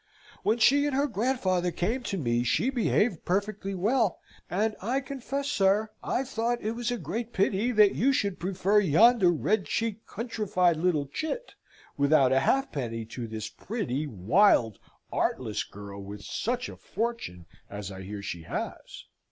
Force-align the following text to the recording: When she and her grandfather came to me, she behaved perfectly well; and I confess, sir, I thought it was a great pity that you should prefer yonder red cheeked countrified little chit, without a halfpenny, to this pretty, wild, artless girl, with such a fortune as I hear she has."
When 0.41 0.57
she 0.57 0.87
and 0.87 0.95
her 0.95 1.05
grandfather 1.05 1.69
came 1.69 2.01
to 2.05 2.17
me, 2.17 2.41
she 2.43 2.71
behaved 2.71 3.23
perfectly 3.23 3.75
well; 3.75 4.17
and 4.49 4.75
I 4.81 4.99
confess, 4.99 5.47
sir, 5.47 5.91
I 6.03 6.23
thought 6.23 6.59
it 6.59 6.71
was 6.71 6.89
a 6.89 6.97
great 6.97 7.33
pity 7.33 7.71
that 7.73 7.93
you 7.93 8.11
should 8.11 8.39
prefer 8.39 8.79
yonder 8.79 9.29
red 9.29 9.65
cheeked 9.67 10.07
countrified 10.07 10.77
little 10.77 11.05
chit, 11.05 11.53
without 11.97 12.31
a 12.33 12.39
halfpenny, 12.39 13.05
to 13.13 13.27
this 13.27 13.47
pretty, 13.47 14.07
wild, 14.07 14.79
artless 15.13 15.63
girl, 15.63 16.01
with 16.01 16.23
such 16.23 16.67
a 16.67 16.77
fortune 16.77 17.45
as 17.69 17.91
I 17.91 18.01
hear 18.01 18.23
she 18.23 18.41
has." 18.41 19.05